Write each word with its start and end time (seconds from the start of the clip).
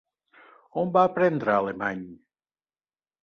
On 0.83 0.93
va 0.95 1.03
aprendre 1.09 1.53
alemany? 1.57 2.01